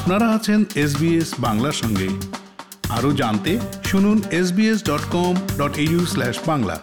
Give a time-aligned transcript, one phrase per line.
[0.00, 2.08] আপনারা আছেন এসবিএস বাংলার সঙ্গে।
[2.88, 5.78] আরও জানতে শুনুন S SBS dot com dot
[6.46, 6.80] Bangla.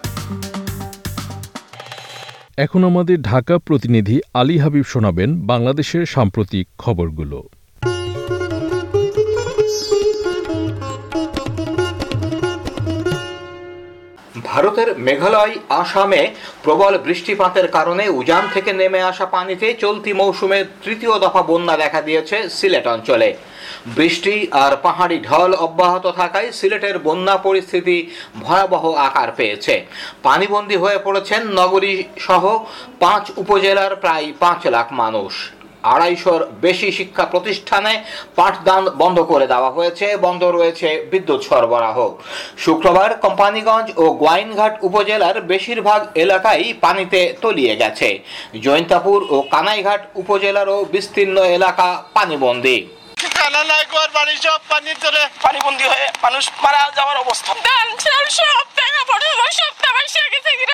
[2.57, 7.49] এখন আমাদের ঢাকা প্রতিনিধি আলী হাবিব শোনাবেন বাংলাদেশের সাম্প্রতিক খবরগুলো।
[14.57, 16.21] ভারতের মেঘালয়, আসামে
[16.63, 22.37] প্রবল বৃষ্টিপাতের কারণে উজান থেকে নেমে আসা পানিতে চলতি মৌসুমে তৃতীয় দফা বন্যা দেখা দিয়েছে
[22.57, 23.29] সিলেট অঞ্চলে।
[23.97, 27.97] বৃষ্টি আর পাহাড়ি ঢল অব্যাহত থাকায় সিলেটের বন্যা পরিস্থিতি
[28.43, 29.75] ভয়াবহ আকার পেয়েছে।
[30.25, 31.93] পানিবন্দী হয়ে পড়েছেন নগরী
[32.27, 32.43] সহ
[33.03, 35.33] পাঁচ উপজেলার প্রায় পাঁচ লাখ মানুষ।
[35.93, 37.93] আড়াইশোর বেশি শিক্ষা প্রতিষ্ঠানে
[38.37, 41.97] পাঠদান বন্ধ করে দেওয়া হয়েছে বন্ধ রয়েছে বিদ্যুৎ সরবরাহ।
[42.65, 48.09] শুক্রবার কোম্পানিগঞ্জ ও গোয়াইনঘাট উপজেলার বেশিরভাগ এলাকাই পানিতে তলিয়ে গেছে।
[48.65, 52.77] জৈন্তাপুর ও কানাইঘাট উপজেলারও বিস্তীর্ণ এলাকা পানিবন্দী।
[53.21, 57.51] ঠিকানা নাই ঘর বাড়ি সব পানির তলে পানিবন্দি হয়ে মানুষ মারা যাওয়ার অবস্থা।
[58.39, 59.03] সব ভেঙে
[59.59, 59.73] সব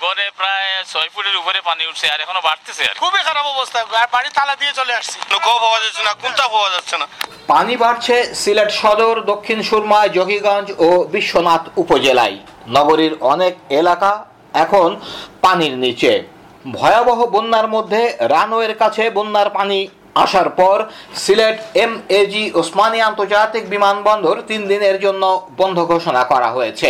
[0.06, 4.08] ঘরে প্রায় ছয় ফুটের উপরে পানি উঠছে আর এখনও বাড়তেছে আর খুবই খারাপ অবস্থা আর
[4.16, 7.06] বাড়ি তালা দিয়ে চলে আসছি। গো পাওয়া যাচ্ছে না কোনটা পাওয়া যাচ্ছে না?
[7.52, 12.38] পানি বাড়ছে সিলেট সদর দক্ষিণ সুরমা জকিগঞ্জ ও বিশ্বনাথ উপজেলায়।
[12.78, 14.12] নগরীর অনেক এলাকা
[14.64, 14.90] এখন
[15.44, 16.12] পানির নিচে।
[16.78, 18.02] ভয়াবহ বন্যার মধ্যে
[18.34, 19.80] রানওয়ের কাছে বন্যার পানি
[20.24, 20.78] আসার পর
[21.24, 25.24] সিলেট এম এজি ওসমানী আন্তর্জাতিক বিমানবন্দর তিন দিনের জন্য
[25.60, 26.90] বন্ধ ঘোষণা করা হয়েছে।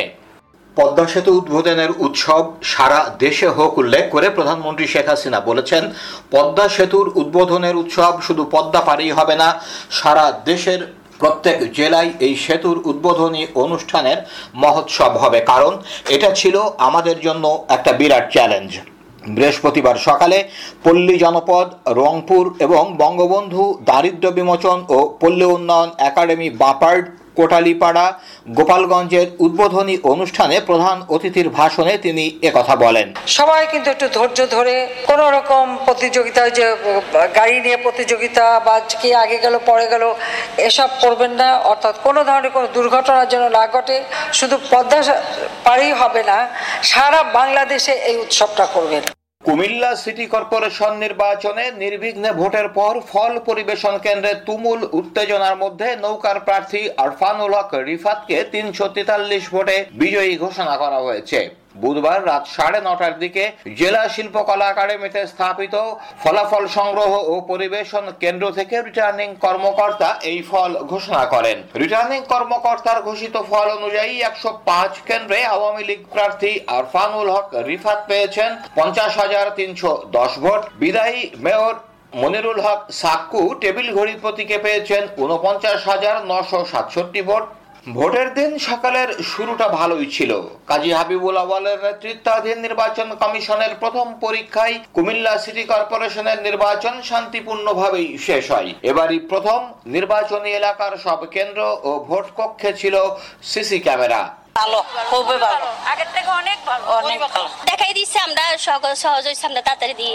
[0.77, 5.83] পদ্মা সেতু উদ্বোধনের উৎসব সারা দেশে হোক উল্লেখ করে প্রধানমন্ত্রী শেখ হাসিনা বলেছেন,
[6.31, 9.47] পদ্মা সেতুর উদ্বোধনের উৎসব শুধু পদ্মা পারেই হবে না,
[9.91, 10.79] সারা দেশের
[11.19, 14.17] প্রত্যেক জেলায় এই সেতুর উদ্বোধনী অনুষ্ঠানের
[14.55, 15.73] মহোৎসব হবে। কারণ
[16.09, 18.71] এটা ছিল আমাদের জন্য একটা বিরাট চ্যালেঞ্জ।
[19.35, 20.37] বৃহস্পতিবার সকালে
[20.83, 21.67] পল্লী জনপদ,
[22.01, 27.05] রংপুর এবং বঙ্গবন্ধু দারিদ্র্য বিমোচন ও পল্লী উন্নয়ন একাডেমি বাপার্ড
[27.37, 28.05] কোটালীপাড়া
[28.57, 33.07] গোপালগঞ্জের উদ্বোধনী অনুষ্ঠানে প্রধান অতিথির ভাষণে তিনি একথা বলেন।
[33.37, 34.75] সবাই কিন্তু একটু ধৈর্য ধরে
[35.09, 36.65] কোন রকম প্রতিযোগিতা যে,
[37.39, 40.03] গাড়ি নিয়ে প্রতিযোগিতা বা কে আগে গেল, পরে গেল,
[40.67, 43.97] এসব করবেন না। অর্থাৎ কোনো ধরনের কোনো দুর্ঘটনা যেন না ঘটে,
[44.39, 44.99] শুধু পদ্মা
[45.65, 46.37] পারেই হবে না,
[46.91, 49.03] সারা বাংলাদেশে এই উৎসবটা করবেন।
[49.43, 56.81] কুমিল্লা সিটি কর্পোরেশন নির্বাচনে নির্বিঘ্নে ভোটের পর ফল পরিবেশন কেন্দ্রে তুমুল উত্তেজনার মধ্যে নৌকার প্রার্থী
[57.03, 61.39] আরফানুল হক রিফাতকে তিনশো তেতাল্লিশ ভোটে বিজয়ী ঘোষণা করা হয়েছে।
[61.81, 63.43] বুধবার রাত সাড়ে নটার দিকে
[63.79, 65.75] জেলা শিল্পকলা একাডেমিতে স্থাপিত
[66.23, 73.35] ফলাফল সংগ্রহ ও পরিবেশন কেন্দ্র থেকে রিটার্নিং কর্মকর্তা এই ফল ঘোষণা করেন। রিটার্নিং কর্মকর্তার ঘোষিত
[73.49, 79.91] ফল অনুযায়ী একশো পাঁচ কেন্দ্রে আওয়ামী লীগ প্রার্থী আরফানুল হক রিফাত পেয়েছেন পঞ্চাশ হাজার তিনশো
[80.17, 81.75] দশ ভোট। বিদায়ী মেয়র
[82.21, 87.43] মনিরুল হক সাক্কু টেবিল ঘড়ি প্রতীকে পেয়েছেন উনপঞ্চাশ হাজার নশো সাতষট্টি ভোট।
[87.85, 90.31] ভোটের দিন সকালের শুরুটা ভালোই ছিল।
[90.69, 98.69] কাজী হাবিবুল আওয়ালের নেতৃত্বাধীন নির্বাচন কমিশনের প্রথম পরীক্ষায় কুমিল্লা সিটি কর্পোরেশনের নির্বাচন শান্তিপূর্ণভাবেই শেষ হয়।
[98.91, 99.59] এবারই প্রথম
[99.95, 102.95] নির্বাচনী এলাকার সব কেন্দ্র ও ভোট কক্ষে ছিল
[103.51, 104.21] সিসি ক্যামেরা।
[104.59, 104.79] ভালো
[105.11, 109.93] খুবই ভালো। আগের থেকে অনেক ভালো। অনেক ভালো। দেখাই দিচ্ছে আমরা সকল সহজ আমরা তাড়াতাড়ি
[110.01, 110.13] দিয়ে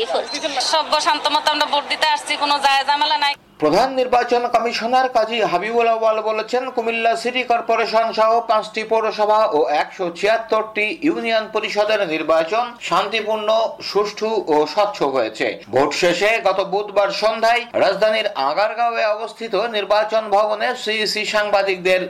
[0.72, 5.38] সভ্য শান্ত মতো আমরা ভোট দিতে আসছি কোনো যায় ঝামেলা নাই। প্রধান নির্বাচন কমিশনার কাজী
[5.52, 12.64] হাবিবুল আওয়াল বলেছেন, কুমিল্লা সিটি কর্পোরেশন সহ পাঁচটি পৌরসভা ও একশো ছিয়াত্তরটি ইউনিয়ন পরিষদের নির্বাচন
[12.88, 13.48] শান্তিপূর্ণ,
[13.90, 21.22] সুষ্ঠু ও স্বচ্ছ হয়েছে। ভোট শেষে গত বুধবার সন্ধ্যায় রাজধানীর আগারগাঁওয়ে অবস্থিত নির্বাচন ভবনে সিইসি
[21.34, 22.00] সাংবাদিকদের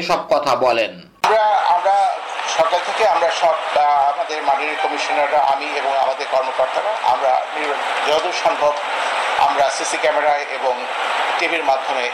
[0.00, 0.92] এসব কথা বলেন।
[1.74, 1.96] আমরা
[2.54, 3.56] সকাল থেকে আমরা সব
[4.12, 7.32] আমাদের মাননীয় কমিশনাররা, আমি এবং আমাদের কর্মকর্তারা, আমরা
[8.08, 8.72] যতদূর সম্ভব
[9.46, 10.74] আমরা সিসি ক্যামেরায় এবং
[11.38, 12.04] টিভির মাধ্যমে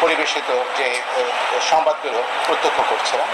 [0.00, 0.48] পরিবেশিত
[0.78, 0.88] যে
[1.70, 3.28] সংবাদগুলো প্রত্যক্ষ করছিলাম।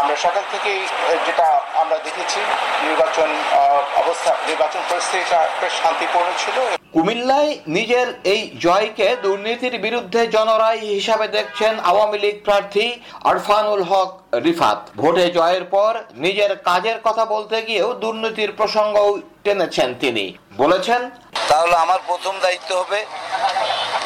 [0.00, 0.80] আমরা সকাল থেকেই
[1.26, 1.48] যেটা
[1.80, 2.40] আমরা দেখেছি
[2.86, 3.28] নির্বাচন
[3.60, 6.56] আহ, অবস্থা নির্বাচন পরিস্থিতিটা বেশ শান্তিপূর্ণ ছিল।
[6.92, 12.86] কুমিল্লায় নিজের এই জয়কে দুর্নীতির বিরুদ্ধে জনরাই হিসাবে দেখছেন আওয়ামী লীগ প্রার্থী
[13.24, 14.10] আরফানুল হক
[14.44, 15.92] রিফাত। ভোটে জয়ের পর
[16.24, 19.10] নিজের কাজের কথা বলতে গিয়েও দুর্নীতির প্রসঙ্গও
[19.44, 20.24] টেনেছেন তিনি।
[20.56, 21.00] বলেছেন
[21.48, 23.00] তাহলে আমার প্রথম দায়িত্ব হবে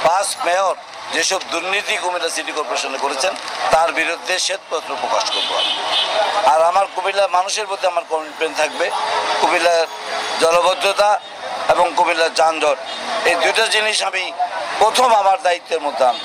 [0.05, 0.76] পাঁচ মেয়র।
[1.14, 3.32] যেসব দুর্নীতি কুমিল্লা সিটি কর্পোরেশনে করেছেন,
[3.75, 5.50] তার বিরুদ্ধে শ্বেতপত্র প্রকাশ করব।
[6.52, 8.87] আর আমার কুমিল্লা মানুষের প্রতি আমার কমিটমেন্ট থাকবে,
[9.40, 9.87] কুমিল্লার
[10.43, 11.10] জলবদ্ধতা
[11.72, 12.78] এবং কুমিল্লার যানজট
[13.28, 14.25] এই দুটো জিনিস আমি
[14.81, 16.25] প্রথম আমার দায়িত্বের মধ্যে আনব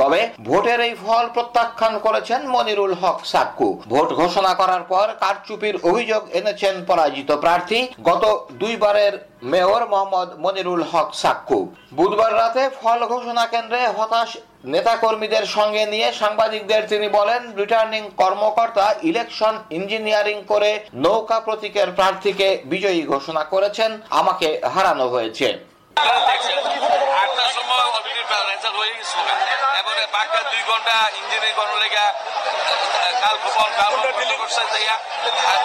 [0.00, 6.22] তবে ভোটের এই ফল প্রত্যাখ্যান করেছেন মনিরুল হক সাক্কু। ভোট ঘোষণা করার পর কারচুপির অভিযোগ
[6.38, 8.24] এনেছেন পরাজিত প্রার্থী গত
[8.60, 9.14] দুইবারের
[9.52, 11.58] মেয়র মোহাম্মদ মনিরুল হক সাক্কু।
[11.98, 14.30] বুধবার রাতে ফল ঘোষণা কেন্দ্রে হতাশ
[14.64, 20.70] নেতাকর্মীদের সঙ্গে নিয়ে সাংবাদিকদের তিনি বলেন, রিটার্নিং কর্মকর্তা ইলেকশন ইঞ্জিনিয়ারিং করে
[21.04, 25.48] নৌকা প্রতীকের প্রার্থীকে বিজয়ী ঘোষণা করেছেন। আমাকে হারানো হয়েছে।
[27.22, 27.80] আটটার সময়
[28.80, 29.26] হয়ে গেছিল।
[30.52, 30.94] দুই ঘণ্টা
[33.22, 33.34] কাল
[33.80, 33.92] কাল
[34.40, 34.62] করছে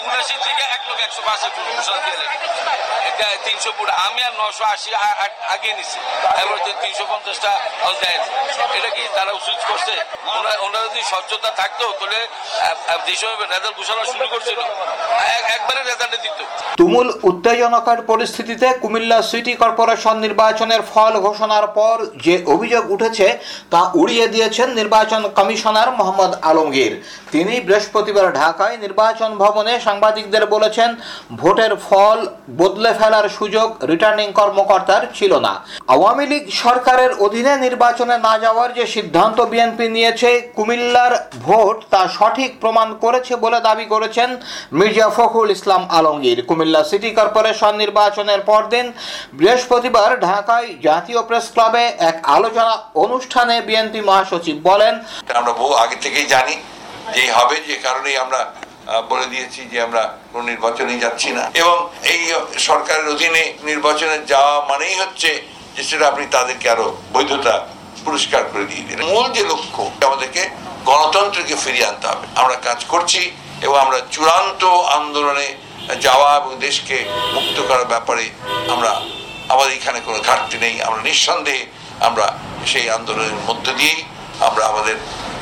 [0.05, 1.21] উনাশি থেকে এক লোক একশো
[2.03, 2.27] দিয়ে
[3.09, 4.89] এটা তিনশো ফুট, আমি আর নশো আশি
[5.53, 5.99] আগে নিছি।
[6.41, 7.51] এবার তিনশো পঞ্চাশটা
[8.01, 8.19] দেয়
[8.77, 9.93] এটা কি তারা সুইচ করছে?
[10.65, 12.19] ওনারা যদি স্বচ্ছতা থাকতো, তাহলে
[13.53, 14.59] রেজাল্ট ঘোষণা শুরু করছিল
[15.55, 16.39] একবারে রেজাল্টে দিত।
[16.79, 21.95] তুমুল উত্তেজনকার পরিস্থিতিতে কুমিল্লা সিটি কর্পোরেশন নির্বাচনের ফল ঘোষণার পর
[22.25, 23.27] যে অভিযোগ উঠেছে
[23.73, 26.93] তা উড়িয়ে দিয়েছেন নির্বাচন কমিশনার মোহাম্মদ আলমগীর।
[27.33, 30.89] তিনি বৃহস্পতিবার ঢাকায় নির্বাচন ভবনে সাংবাদিকদের বলেছেন,
[31.41, 32.19] ভোটের ফল
[32.59, 35.53] বদলে ফেলার সুযোগ রিটার্নিং কর্মকর্তার ছিল না।
[35.95, 41.13] আওয়ামী লীগ সরকারের অধীনে নির্বাচনে না যাওয়ার যে সিদ্ধান্ত বিএনপি নিয়েছে, কুমিল্লার
[41.45, 44.29] ভোট তা সঠিক প্রমাণ করেছে বলে দাবি করেছেন
[44.79, 48.85] মির্জা ফখরুল ইসলাম আলমগীর। কুমিল্লা সিটি কর্পোরেশন নির্বাচনের পরদিন
[49.39, 52.73] বৃহস্পতিবার ঢাকায় জাতীয় প্রেস ক্লাবে এক আলোচনা
[53.03, 54.93] অনুষ্ঠানে বিএনপি মহাসচিব বলেন
[55.39, 56.55] আমরা বহু আগে থেকেই জানি
[57.15, 58.41] যে হবে, যে কারণেই আমরা
[59.11, 61.77] বলে দিয়েছি যে আমরা কোন নির্বাচনে যাচ্ছি না। এবং
[62.11, 62.21] এই
[62.67, 65.29] সরকারের অধীনে নির্বাচনে যাওয়া মানেই হচ্ছে
[65.75, 67.53] যে সেটা আপনি তাদেরকে আরও বৈধতা
[68.05, 70.43] পুরস্কার করে দিয়ে দিলেন। মূল যে লক্ষ্য, আমাদেরকে
[70.89, 73.21] গণতন্ত্রকে ফিরিয়ে আনতে হবে। আমরা কাজ করছি
[73.65, 74.61] এবং আমরা চূড়ান্ত
[74.97, 75.47] আন্দোলনে
[76.05, 76.97] যাওয়া এবং দেশকে
[77.35, 78.25] মুক্ত করার ব্যাপারে
[78.73, 78.91] আমরা
[79.53, 81.63] আমাদের এখানে কোনো ঘাটতি নেই। আমরা নিঃসন্দেহে
[82.07, 82.25] আমরা
[82.71, 83.99] সেই আন্দোলনের মধ্যে দিয়েই
[84.47, 84.95] আমরা আমাদের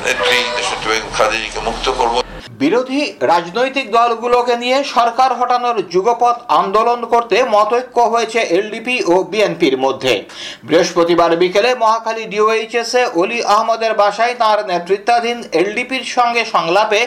[0.04, 2.23] নেত্রী দেশত্রী বেগম খালেদাজিকে মুক্ত করব।
[2.60, 3.00] বিরোধী
[3.32, 10.14] রাজনৈতিক দলগুলোকে নিয়ে সরকার হটানোর যুগপথ আন্দোলন করতে মতৈক্য হয়েছে এলডিপি ও বিএনপির মধ্যে।
[10.68, 17.00] বৃহস্পতিবার বিকেলে মহাখালী ডিওএইচএস অলি আহমদের বাসায় তার নেতৃত্বাধীন এলডিপির সঙ্গে সংলাপে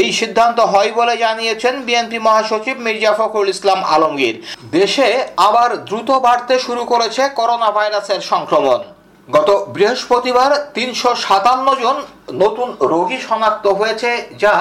[0.00, 4.36] এই সিদ্ধান্ত হয় বলে জানিয়েছেন বিএনপি মহাসচিব মির্জা ফখরুল ইসলাম আলমগীর।
[4.78, 5.08] দেশে
[5.48, 8.80] আবার দ্রুত বাড়তে শুরু করেছে করোনা ভাইরাসের সংক্রমণ।
[9.28, 11.96] গত বৃহস্পতিবার তিনশো সাতান্ন জন
[12.42, 14.10] নতুন রোগী শনাক্ত হয়েছে
[14.42, 14.54] যা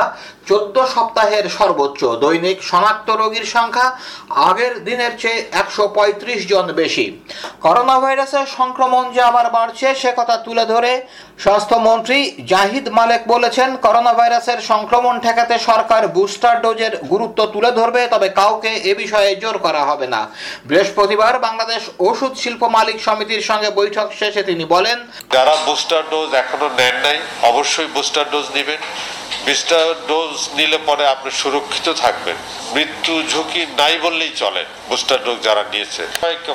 [0.49, 3.87] চোদ্দ সপ্তাহের সর্বোচ্চ দৈনিক শনাক্ত রোগীর সংখ্যা,
[4.49, 7.05] আগের দিনের চেয়ে একশো পঁয়ত্রিশ জন বেশি।
[7.65, 10.91] করোনা ভাইরাসের সংক্রমণ যে আবার বাড়ছে, সে কথা তুলে ধরে
[11.43, 12.17] স্বাস্থ্যমন্ত্রী
[12.51, 18.71] জাহিদ মালেক বলেছেন করোনা ভাইরাসের সংক্রমণ ঠেকাতে সরকার বুস্টার ডোজের গুরুত্ব তুলে ধরবে, তবে কাউকে
[18.91, 20.21] এ বিষয়ে জোর করা হবে না।
[20.67, 24.97] বৃহস্পতিবার বাংলাদেশ ওষুধ শিল্প মালিক সমিতির সঙ্গে বৈঠক শেষে তিনি বলেন,
[25.35, 27.60] যারা বুস্টার ডোজ এখনও নেন নাই, অবশ্যই
[27.95, 28.79] বুস্টার ডোজ নেবেন।
[29.45, 32.37] বুস্টার ডোজ নিলে পরে আপনি সুরক্ষিত থাকবেন।
[32.75, 36.03] মৃত্যু ঝুঁকি নাই বললেই চলে, বুস্টার ডোজ যারা নিয়েছে।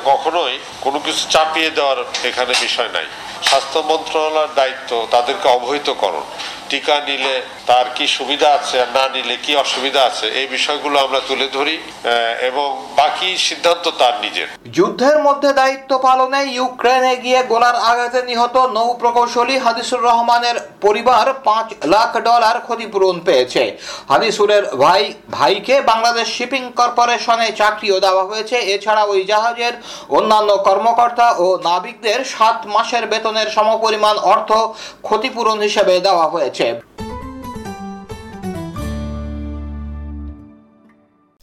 [0.09, 3.07] কখনোই কোনো কিছু চাপিয়ে দেওয়ার এখানে বিষয় নাই।
[3.49, 6.25] স্বাস্থ্য মন্ত্রণালয়ের দায়িত্ব, তাদেরকে অবহিত করুন।
[6.69, 7.35] টিকা নিলে
[7.69, 11.75] তার কি সুবিধা আছে আর না নিলে কি অসুবিধা আছে, এই বিষয়গুলো আমরা তুলে ধরি
[12.49, 12.67] এবং
[12.99, 14.47] বাকি সিদ্ধান্ত তার নিজের।
[14.77, 21.67] যুদ্ধের মধ্যে দায়িত্ব পালনে ইউক্রেনে গিয়ে গোলার আঘাতে নিহত নৌ প্রকৌশলী হাদিসুর রহমানের পরিবার পাঁচ
[21.93, 23.63] লাখ ডলার ক্ষতিপূরণ পেয়েছে।
[24.11, 25.03] হাদিসুরের ভাই
[25.37, 29.73] ভাইকে বাংলাদেশ শিপিং কর্পোরেশনে চাকরিও দেওয়া হয়েছে। এছাড়া ওই জাহাজের
[30.17, 34.49] অন্যান্য কর্মকর্তা ও নাবিকদের সাত মাসের বেতনের সমপরিমাণ অর্থ
[35.07, 36.67] ক্ষতিপূরণ হিসেবে দেওয়া হয়েছে।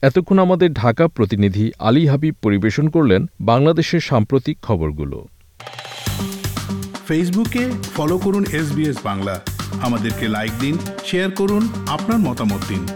[0.03, 5.19] এতক্ষণ আমাদের ঢাকা প্রতিনিধি আলী হাবিব পরিবেশন করলেন বাংলাদেশের সাম্প্রতিক খবরগুলো।
[7.09, 7.65] ফেসবুকে
[7.95, 9.35] ফলো করুন এসবিএস বাংলা।
[9.83, 12.87] আমাদেরকে লাইক দিন শেয়ার করুন আপনার মতামত দিন।